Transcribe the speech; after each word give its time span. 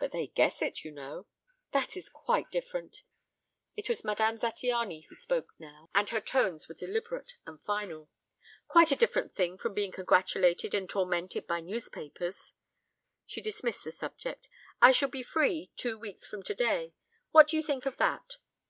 "But 0.00 0.12
they 0.12 0.28
guess 0.28 0.62
it, 0.62 0.82
you 0.82 0.90
know." 0.90 1.26
"That 1.72 1.94
is 1.94 2.08
quite 2.08 2.50
different." 2.50 3.02
It 3.76 3.86
was 3.86 4.02
Madame 4.02 4.36
Zattiany 4.36 5.04
who 5.10 5.14
spoke 5.14 5.52
now 5.58 5.90
and 5.94 6.08
her 6.08 6.22
tones 6.22 6.68
were 6.70 6.74
deliberate 6.74 7.32
and 7.44 7.60
final. 7.66 8.08
"Quite 8.66 8.90
a 8.92 8.96
different 8.96 9.34
thing 9.34 9.58
from 9.58 9.74
being 9.74 9.92
congratulated, 9.92 10.74
and 10.74 10.88
tormented 10.88 11.46
by 11.46 11.60
newspapers." 11.60 12.54
She 13.26 13.42
dismissed 13.42 13.84
the 13.84 13.92
subject. 13.92 14.48
"I 14.80 14.90
shall 14.90 15.10
be 15.10 15.22
free 15.22 15.70
two 15.76 15.98
weeks 15.98 16.26
from 16.26 16.42
today. 16.42 16.94
What 17.32 17.48
do 17.48 17.56
you 17.58 17.62
think 17.62 17.84
of 17.84 17.98
that?" 17.98 18.38